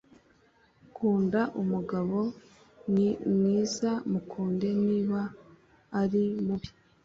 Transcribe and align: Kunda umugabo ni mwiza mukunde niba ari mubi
Kunda 0.95 1.41
umugabo 1.61 2.17
ni 2.93 3.07
mwiza 3.33 3.91
mukunde 4.11 4.67
niba 4.87 5.19
ari 6.01 6.23
mubi 6.45 6.69